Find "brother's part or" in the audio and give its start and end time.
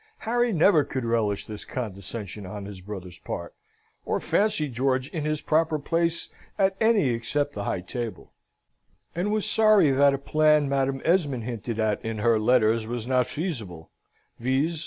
2.81-4.19